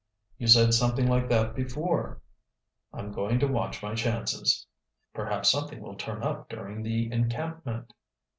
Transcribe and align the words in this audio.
"You 0.39 0.47
said 0.47 0.73
something 0.73 1.07
like 1.07 1.29
that 1.29 1.53
before." 1.53 2.21
"I'm 2.91 3.11
going 3.11 3.37
to 3.37 3.45
watch 3.47 3.83
my 3.83 3.93
chances." 3.93 4.65
"Perhaps 5.13 5.49
something 5.49 5.79
will 5.79 5.93
turn 5.95 6.23
up 6.23 6.49
during 6.49 6.81
the 6.81 7.11
encampment." 7.11 7.93